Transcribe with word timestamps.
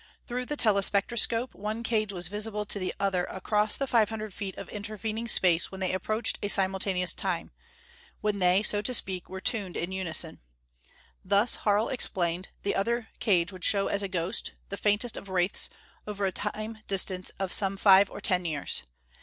Through 0.25 0.47
the 0.47 0.57
telespectroscope 0.57 1.53
one 1.53 1.83
cage 1.83 2.11
was 2.11 2.27
visible 2.27 2.65
to 2.65 2.79
the 2.79 2.91
other 2.99 3.25
across 3.25 3.77
the 3.77 3.85
five 3.85 4.09
hundred 4.09 4.33
feet 4.33 4.57
of 4.57 4.67
intervening 4.69 5.27
Space 5.27 5.69
when 5.71 5.79
they 5.79 5.93
approached 5.93 6.39
a 6.41 6.47
simultaneous 6.47 7.13
Time; 7.13 7.51
when 8.19 8.39
they, 8.39 8.63
so 8.63 8.81
to 8.81 8.95
speak, 8.95 9.29
were 9.29 9.39
tuned 9.39 9.77
in 9.77 9.91
unison. 9.91 10.41
Thus, 11.23 11.55
Harl 11.57 11.89
explained, 11.89 12.47
the 12.63 12.73
other 12.73 13.09
cage 13.19 13.51
would 13.51 13.63
show 13.63 13.89
as 13.89 14.01
a 14.01 14.07
ghost, 14.07 14.53
the 14.69 14.75
faintest 14.75 15.17
of 15.17 15.29
wraiths, 15.29 15.69
over 16.07 16.25
a 16.25 16.31
Time 16.31 16.79
distance 16.87 17.29
of 17.37 17.53
some 17.53 17.77
five 17.77 18.09
or 18.09 18.19
ten 18.19 18.43
years. 18.43 18.81